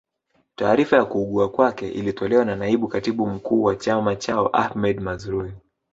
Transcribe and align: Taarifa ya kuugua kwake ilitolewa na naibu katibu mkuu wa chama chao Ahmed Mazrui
Taarifa 0.55 0.95
ya 0.97 1.05
kuugua 1.05 1.49
kwake 1.49 1.89
ilitolewa 1.89 2.45
na 2.45 2.55
naibu 2.55 2.87
katibu 2.87 3.27
mkuu 3.27 3.63
wa 3.63 3.75
chama 3.75 4.15
chao 4.15 4.49
Ahmed 4.53 4.99
Mazrui 5.01 5.53